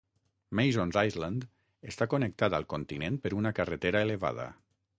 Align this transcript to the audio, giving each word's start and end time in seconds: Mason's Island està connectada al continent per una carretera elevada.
Mason's 0.59 0.97
Island 1.09 1.45
està 1.91 2.07
connectada 2.13 2.59
al 2.61 2.67
continent 2.73 3.23
per 3.27 3.33
una 3.43 3.53
carretera 3.61 4.05
elevada. 4.07 4.49